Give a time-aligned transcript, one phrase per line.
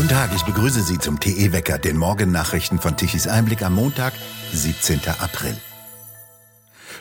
[0.00, 4.14] Guten Tag, ich begrüße Sie zum TE-Wecker, den Morgennachrichten von Tichys Einblick am Montag,
[4.50, 4.98] 17.
[5.18, 5.54] April.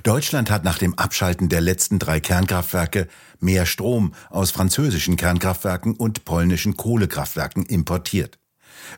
[0.03, 3.07] Deutschland hat nach dem Abschalten der letzten drei Kernkraftwerke
[3.39, 8.37] mehr Strom aus französischen Kernkraftwerken und polnischen Kohlekraftwerken importiert.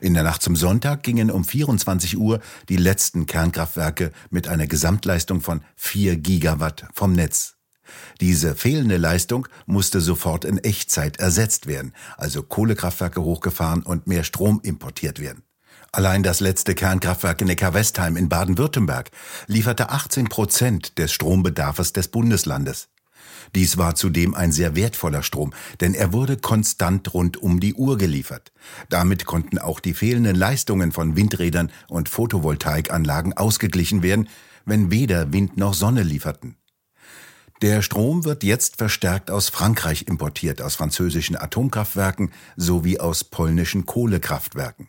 [0.00, 5.40] In der Nacht zum Sonntag gingen um 24 Uhr die letzten Kernkraftwerke mit einer Gesamtleistung
[5.40, 7.51] von 4 Gigawatt vom Netz.
[8.20, 14.60] Diese fehlende Leistung musste sofort in Echtzeit ersetzt werden, also Kohlekraftwerke hochgefahren und mehr Strom
[14.62, 15.42] importiert werden.
[15.94, 19.10] Allein das letzte Kernkraftwerk in Neckar-Westheim in Baden-Württemberg
[19.46, 22.88] lieferte 18 Prozent des Strombedarfs des Bundeslandes.
[23.54, 27.98] Dies war zudem ein sehr wertvoller Strom, denn er wurde konstant rund um die Uhr
[27.98, 28.52] geliefert.
[28.88, 34.28] Damit konnten auch die fehlenden Leistungen von Windrädern und Photovoltaikanlagen ausgeglichen werden,
[34.64, 36.56] wenn weder Wind noch Sonne lieferten.
[37.62, 44.88] Der Strom wird jetzt verstärkt aus Frankreich importiert, aus französischen Atomkraftwerken sowie aus polnischen Kohlekraftwerken.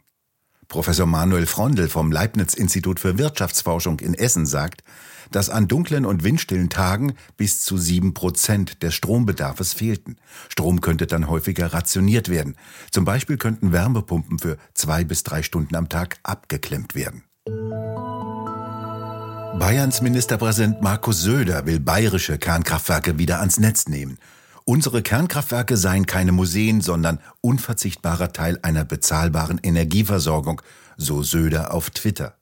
[0.69, 4.83] Professor Manuel Frondel vom Leibniz-Institut für Wirtschaftsforschung in Essen sagt,
[5.29, 10.17] dass an dunklen und windstillen Tagen bis zu sieben Prozent des Strombedarfs fehlten.
[10.49, 12.57] Strom könnte dann häufiger rationiert werden.
[12.89, 17.23] Zum Beispiel könnten Wärmepumpen für zwei bis drei Stunden am Tag abgeklemmt werden.
[19.59, 24.17] Bayerns Ministerpräsident Markus Söder will bayerische Kernkraftwerke wieder ans Netz nehmen.
[24.65, 30.61] Unsere Kernkraftwerke seien keine Museen, sondern unverzichtbarer Teil einer bezahlbaren Energieversorgung,
[30.97, 32.35] so Söder auf Twitter.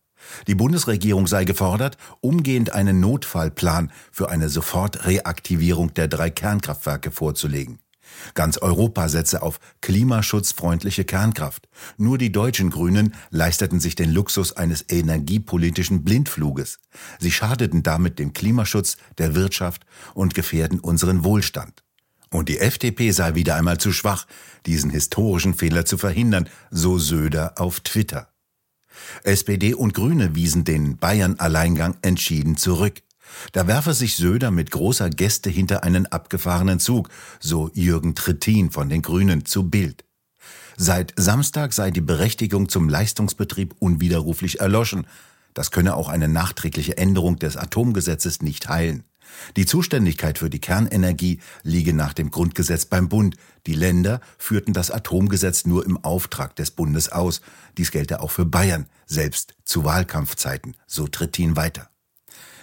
[0.48, 7.81] Die Bundesregierung sei gefordert, umgehend einen Notfallplan für eine Sofortreaktivierung der drei Kernkraftwerke vorzulegen.
[8.34, 11.68] Ganz Europa setze auf klimaschutzfreundliche Kernkraft.
[11.98, 16.80] Nur die deutschen Grünen leisteten sich den Luxus eines energiepolitischen Blindfluges.
[17.20, 21.84] Sie schadeten damit dem Klimaschutz, der Wirtschaft und gefährden unseren Wohlstand.
[22.30, 24.26] Und die FDP sei wieder einmal zu schwach,
[24.66, 28.30] diesen historischen Fehler zu verhindern, so Söder auf Twitter.
[29.24, 33.02] SPD und Grüne wiesen den Bayern-Alleingang entschieden zurück.
[33.52, 37.10] Da werfe sich Söder mit großer Gäste hinter einen abgefahrenen Zug,
[37.40, 40.06] so Jürgen Trittin von den Grünen zu Bild.
[40.78, 45.06] Seit Samstag sei die Berechtigung zum Leistungsbetrieb unwiderruflich erloschen.
[45.54, 49.04] Das könne auch eine nachträgliche Änderung des Atomgesetzes nicht heilen.
[49.58, 53.36] Die Zuständigkeit für die Kernenergie liege nach dem Grundgesetz beim Bund.
[53.68, 57.42] Die Länder führten das Atomgesetz nur im Auftrag des Bundes aus.
[57.78, 61.91] Dies gelte auch für Bayern, selbst zu Wahlkampfzeiten, so Trittin weiter.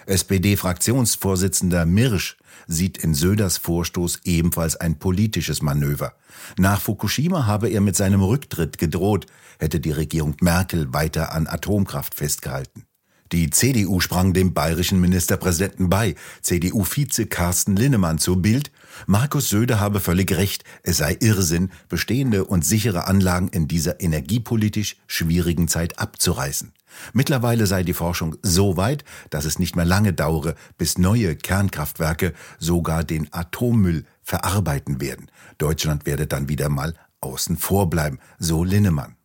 [0.09, 2.37] SPD-Fraktionsvorsitzender Mirsch
[2.67, 6.13] sieht in Söders Vorstoß ebenfalls ein politisches Manöver.
[6.57, 9.27] Nach Fukushima habe er mit seinem Rücktritt gedroht,
[9.59, 12.85] hätte die Regierung Merkel weiter an Atomkraft festgehalten.
[13.31, 16.15] Die CDU sprang dem bayerischen Ministerpräsidenten bei.
[16.41, 18.71] CDU-Vize Carsten Linnemann zu Bild.
[19.05, 20.63] Markus Söder habe völlig recht.
[20.81, 26.73] Es sei Irrsinn, bestehende und sichere Anlagen in dieser energiepolitisch schwierigen Zeit abzureißen.
[27.13, 32.33] Mittlerweile sei die Forschung so weit, dass es nicht mehr lange dauere, bis neue Kernkraftwerke
[32.57, 35.31] sogar den Atommüll verarbeiten werden.
[35.57, 39.18] Deutschland werde dann wieder mal außen vor bleiben, so Linnemann.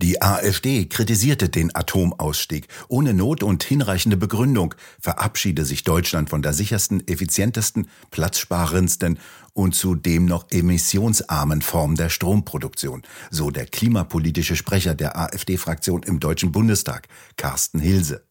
[0.00, 2.68] Die AfD kritisierte den Atomausstieg.
[2.86, 9.18] Ohne Not und hinreichende Begründung verabschiede sich Deutschland von der sichersten, effizientesten, platzsparendsten
[9.54, 16.52] und zudem noch emissionsarmen Form der Stromproduktion, so der klimapolitische Sprecher der AfD-Fraktion im Deutschen
[16.52, 18.22] Bundestag, Carsten Hilse.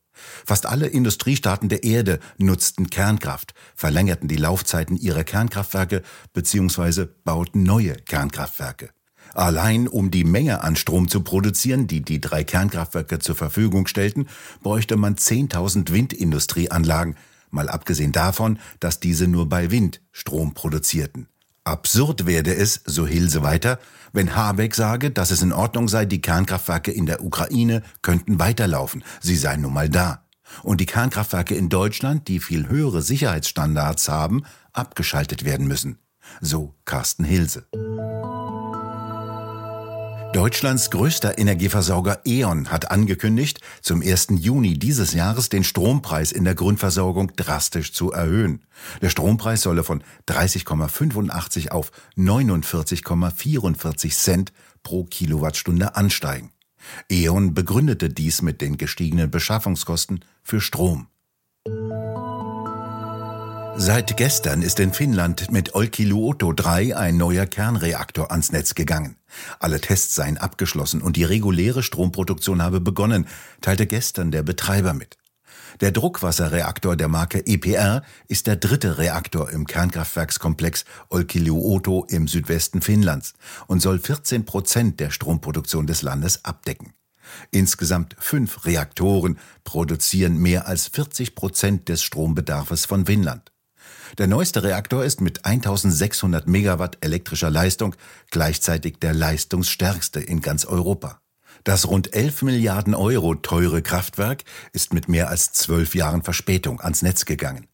[0.45, 6.01] Fast alle Industriestaaten der Erde nutzten Kernkraft, verlängerten die Laufzeiten ihrer Kernkraftwerke
[6.31, 7.07] bzw.
[7.25, 8.89] bauten neue Kernkraftwerke.
[9.33, 14.27] Allein um die Menge an Strom zu produzieren, die die drei Kernkraftwerke zur Verfügung stellten,
[14.61, 17.15] bräuchte man 10.000 Windindustrieanlagen,
[17.49, 21.27] mal abgesehen davon, dass diese nur bei Wind Strom produzierten.
[21.63, 23.79] Absurd werde es, so Hilse weiter,
[24.13, 29.03] wenn Habeck sage, dass es in Ordnung sei, die Kernkraftwerke in der Ukraine könnten weiterlaufen,
[29.19, 30.23] sie seien nun mal da.
[30.63, 35.99] Und die Kernkraftwerke in Deutschland, die viel höhere Sicherheitsstandards haben, abgeschaltet werden müssen.
[36.39, 37.67] So Carsten Hilse.
[40.37, 44.27] Deutschlands größter Energieversorger E.ON hat angekündigt, zum 1.
[44.37, 48.63] Juni dieses Jahres den Strompreis in der Grundversorgung drastisch zu erhöhen.
[49.01, 54.53] Der Strompreis solle von 30,85 auf 49,44 Cent
[54.83, 56.51] pro Kilowattstunde ansteigen.
[57.09, 61.07] E.ON begründete dies mit den gestiegenen Beschaffungskosten für Strom.
[63.79, 69.17] Seit gestern ist in Finnland mit Olkiluoto 3 ein neuer Kernreaktor ans Netz gegangen.
[69.59, 73.27] Alle Tests seien abgeschlossen und die reguläre Stromproduktion habe begonnen,
[73.61, 75.17] teilte gestern der Betreiber mit.
[75.79, 83.35] Der Druckwasserreaktor der Marke EPR ist der dritte Reaktor im Kernkraftwerkskomplex Olkiluoto im Südwesten Finnlands
[83.67, 86.93] und soll 14 Prozent der Stromproduktion des Landes abdecken.
[87.51, 93.51] Insgesamt fünf Reaktoren produzieren mehr als 40 Prozent des Strombedarfs von Finnland.
[94.17, 97.95] Der neueste Reaktor ist mit 1600 Megawatt elektrischer Leistung
[98.31, 101.19] gleichzeitig der leistungsstärkste in ganz Europa.
[101.63, 104.43] Das rund 11 Milliarden Euro teure Kraftwerk
[104.73, 107.67] ist mit mehr als zwölf Jahren Verspätung ans Netz gegangen.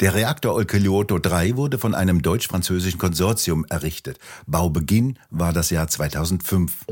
[0.00, 4.18] Der Reaktor Olkiluoto 3 wurde von einem deutsch-französischen Konsortium errichtet.
[4.46, 6.86] Baubeginn war das Jahr 2005.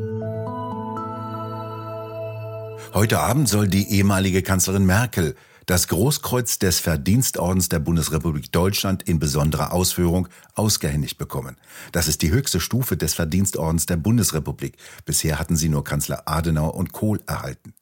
[2.94, 5.34] Heute Abend soll die ehemalige Kanzlerin Merkel
[5.68, 11.56] das Großkreuz des Verdienstordens der Bundesrepublik Deutschland in besonderer Ausführung ausgehändigt bekommen.
[11.92, 14.78] Das ist die höchste Stufe des Verdienstordens der Bundesrepublik.
[15.04, 17.74] Bisher hatten sie nur Kanzler Adenauer und Kohl erhalten.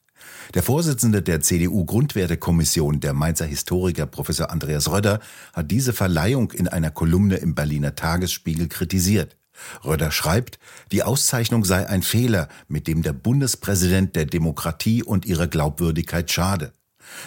[0.55, 5.21] Der Vorsitzende der CDU-Grundwertekommission, der Mainzer Historiker Professor Andreas Röder,
[5.53, 9.37] hat diese Verleihung in einer Kolumne im Berliner Tagesspiegel kritisiert.
[9.85, 10.59] Röder schreibt,
[10.91, 16.73] die Auszeichnung sei ein Fehler, mit dem der Bundespräsident der Demokratie und ihrer Glaubwürdigkeit schade.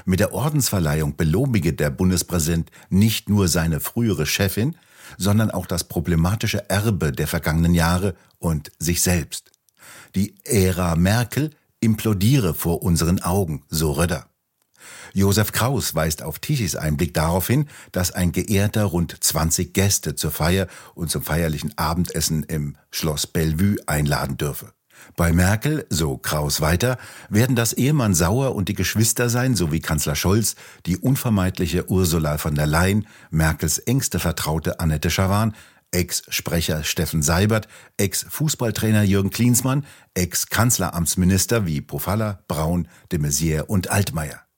[0.06, 4.76] Mit der Ordensverleihung belobige der Bundespräsident nicht nur seine frühere Chefin,
[5.18, 9.52] sondern auch das problematische Erbe der vergangenen Jahre und sich selbst.
[10.16, 14.28] Die Ära Merkel implodiere vor unseren Augen, so Röder.
[15.14, 20.32] Josef Kraus weist auf Tichys Einblick darauf hin, dass ein Geehrter rund 20 Gäste zur
[20.32, 24.74] Feier und zum feierlichen Abendessen im Schloss Bellevue einladen dürfe.
[25.16, 26.98] Bei Merkel, so Kraus weiter,
[27.30, 30.56] werden das Ehemann Sauer und die Geschwister sein, sowie Kanzler Scholz,
[30.86, 35.54] die unvermeidliche Ursula von der Leyen, Merkels engste Vertraute Annette Schawan,
[35.92, 37.68] Ex-Sprecher Steffen Seibert,
[37.98, 44.49] Ex-Fußballtrainer Jürgen Klinsmann, Ex-Kanzleramtsminister wie Pofalla, Braun, de Maizière und Altmaier.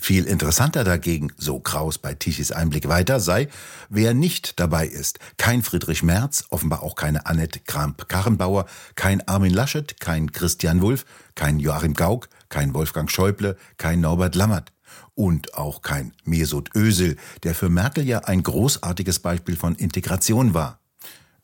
[0.00, 3.48] Viel interessanter dagegen, so Kraus bei Tichys Einblick weiter, sei,
[3.88, 5.18] wer nicht dabei ist.
[5.36, 11.04] Kein Friedrich Merz, offenbar auch keine Annette Kramp-Karrenbauer, kein Armin Laschet, kein Christian Wulff,
[11.34, 14.72] kein Joachim Gauck, kein Wolfgang Schäuble, kein Norbert Lammert.
[15.14, 20.80] Und auch kein Mesut Özil, der für Merkel ja ein großartiges Beispiel von Integration war.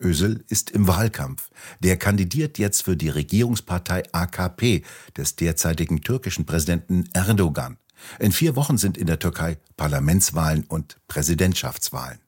[0.01, 1.51] Özil ist im Wahlkampf.
[1.81, 4.85] Der kandidiert jetzt für die Regierungspartei AKP
[5.17, 7.79] des derzeitigen türkischen Präsidenten Erdogan.
[8.19, 12.19] In vier Wochen sind in der Türkei Parlamentswahlen und Präsidentschaftswahlen.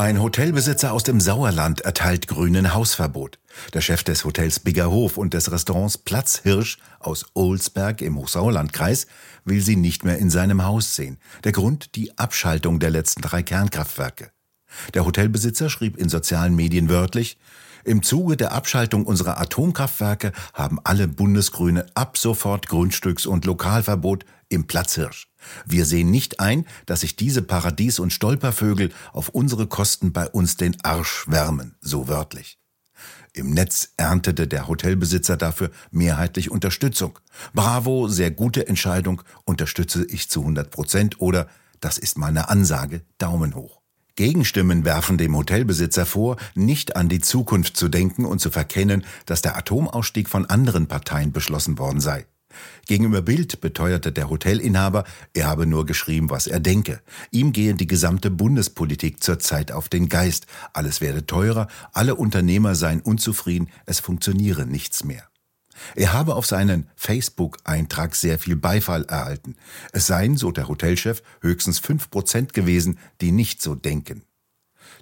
[0.00, 3.38] Ein Hotelbesitzer aus dem Sauerland erteilt grünen Hausverbot.
[3.74, 9.06] Der Chef des Hotels Bigger Hof und des Restaurants Platzhirsch aus Olsberg im Hochsauerlandkreis
[9.44, 11.18] will sie nicht mehr in seinem Haus sehen.
[11.44, 14.30] Der Grund die Abschaltung der letzten drei Kernkraftwerke.
[14.94, 17.36] Der Hotelbesitzer schrieb in sozialen Medien wörtlich,
[17.84, 24.66] im Zuge der Abschaltung unserer Atomkraftwerke haben alle Bundesgrüne ab sofort Grundstücks- und Lokalverbot im
[24.66, 25.28] Platzhirsch.
[25.64, 30.56] Wir sehen nicht ein, dass sich diese Paradies- und Stolpervögel auf unsere Kosten bei uns
[30.56, 32.58] den Arsch wärmen, so wörtlich.
[33.32, 37.18] Im Netz erntete der Hotelbesitzer dafür mehrheitlich Unterstützung.
[37.54, 41.48] Bravo, sehr gute Entscheidung, unterstütze ich zu 100 Prozent oder
[41.80, 43.79] das ist meine Ansage, Daumen hoch.
[44.20, 49.40] Gegenstimmen werfen dem Hotelbesitzer vor, nicht an die Zukunft zu denken und zu verkennen, dass
[49.40, 52.26] der Atomausstieg von anderen Parteien beschlossen worden sei.
[52.86, 57.00] Gegenüber Bild beteuerte der Hotelinhaber, er habe nur geschrieben, was er denke.
[57.30, 60.46] Ihm gehe die gesamte Bundespolitik zurzeit auf den Geist.
[60.74, 65.29] Alles werde teurer, alle Unternehmer seien unzufrieden, es funktioniere nichts mehr.
[65.96, 69.56] Er habe auf seinen Facebook-Eintrag sehr viel Beifall erhalten.
[69.92, 74.22] Es seien, so der Hotelchef, höchstens fünf Prozent gewesen, die nicht so denken.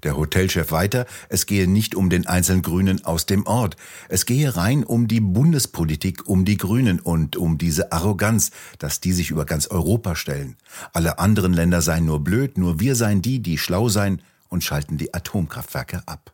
[0.03, 3.77] Der Hotelchef weiter, es gehe nicht um den einzelnen Grünen aus dem Ort.
[4.09, 9.13] Es gehe rein um die Bundespolitik, um die Grünen und um diese Arroganz, dass die
[9.13, 10.57] sich über ganz Europa stellen.
[10.93, 14.99] Alle anderen Länder seien nur blöd, nur wir seien die, die schlau seien und schalten
[14.99, 16.33] die Atomkraftwerke ab.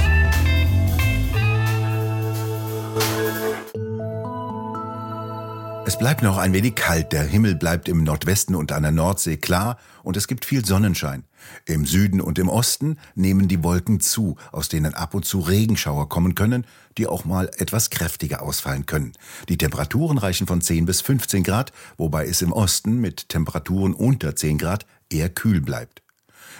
[5.99, 9.79] Bleibt noch ein wenig kalt, der Himmel bleibt im Nordwesten und an der Nordsee klar
[10.05, 11.25] und es gibt viel Sonnenschein.
[11.67, 16.09] Im Süden und im Osten nehmen die Wolken zu, aus denen ab und zu Regenschauer
[16.09, 16.67] kommen können,
[16.99, 19.13] die auch mal etwas kräftiger ausfallen können.
[19.49, 24.37] Die Temperaturen reichen von 10 bis 15 Grad, wobei es im Osten mit Temperaturen unter
[24.37, 26.03] 10 Grad eher kühl bleibt.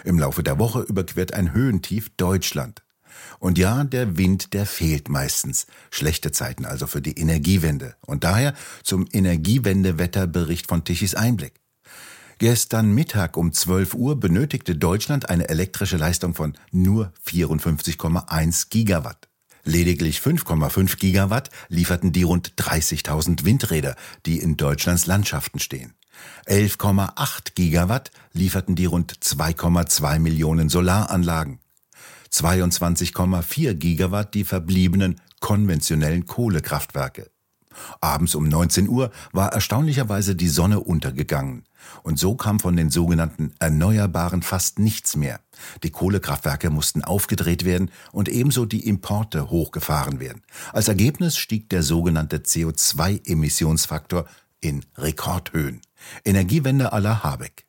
[0.03, 2.83] Im Laufe der Woche überquert ein Höhentief Deutschland.
[3.39, 5.65] Und ja, der Wind, der fehlt meistens.
[5.91, 7.95] Schlechte Zeiten also für die Energiewende.
[8.05, 8.53] Und daher
[8.83, 11.53] zum Energiewendewetterbericht von Tichys Einblick.
[12.37, 19.27] Gestern Mittag um 12 Uhr benötigte Deutschland eine elektrische Leistung von nur 54,1 Gigawatt.
[19.65, 25.93] Lediglich 5,5 Gigawatt lieferten die rund 30.000 Windräder, die in Deutschlands Landschaften stehen.
[26.47, 31.59] 11,8 Gigawatt lieferten die rund 2,2 Millionen Solaranlagen.
[32.31, 37.29] 22,4 Gigawatt die verbliebenen konventionellen Kohlekraftwerke.
[38.01, 41.63] Abends um 19 Uhr war erstaunlicherweise die Sonne untergegangen.
[42.03, 45.39] Und so kam von den sogenannten Erneuerbaren fast nichts mehr.
[45.83, 50.43] Die Kohlekraftwerke mussten aufgedreht werden und ebenso die Importe hochgefahren werden.
[50.73, 54.25] Als Ergebnis stieg der sogenannte CO2-Emissionsfaktor
[54.61, 55.81] in Rekordhöhen.
[56.25, 57.68] Energiewende aller Habeck.